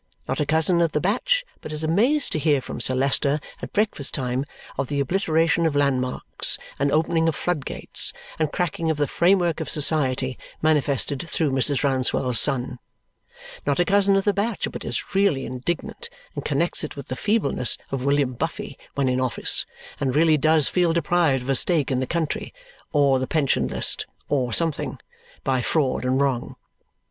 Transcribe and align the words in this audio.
Not 0.27 0.39
a 0.39 0.47
cousin 0.47 0.81
of 0.81 0.93
the 0.93 0.99
batch 0.99 1.45
but 1.61 1.71
is 1.71 1.83
amazed 1.83 2.31
to 2.31 2.39
hear 2.39 2.59
from 2.59 2.81
Sir 2.81 2.95
Leicester 2.95 3.39
at 3.61 3.71
breakfast 3.71 4.15
time 4.15 4.45
of 4.75 4.87
the 4.87 4.99
obliteration 4.99 5.67
of 5.67 5.75
landmarks, 5.75 6.57
and 6.79 6.91
opening 6.91 7.27
of 7.27 7.35
floodgates, 7.35 8.11
and 8.39 8.51
cracking 8.51 8.89
of 8.89 8.97
the 8.97 9.05
framework 9.05 9.59
of 9.59 9.69
society, 9.69 10.39
manifested 10.59 11.29
through 11.29 11.51
Mrs. 11.51 11.83
Rouncewell's 11.83 12.39
son. 12.39 12.79
Not 13.67 13.79
a 13.79 13.85
cousin 13.85 14.15
of 14.15 14.23
the 14.23 14.33
batch 14.33 14.67
but 14.71 14.83
is 14.83 15.13
really 15.13 15.45
indignant, 15.45 16.09
and 16.33 16.43
connects 16.43 16.83
it 16.83 16.95
with 16.95 17.09
the 17.09 17.15
feebleness 17.15 17.77
of 17.91 18.03
William 18.03 18.33
Buffy 18.33 18.79
when 18.95 19.07
in 19.07 19.21
office, 19.21 19.67
and 19.99 20.15
really 20.15 20.35
does 20.35 20.67
feel 20.67 20.93
deprived 20.93 21.43
of 21.43 21.49
a 21.51 21.53
stake 21.53 21.91
in 21.91 21.99
the 21.99 22.07
country 22.07 22.51
or 22.91 23.19
the 23.19 23.27
pension 23.27 23.67
list 23.67 24.07
or 24.29 24.51
something 24.51 24.99
by 25.43 25.61
fraud 25.61 26.03
and 26.05 26.19
wrong. 26.19 26.55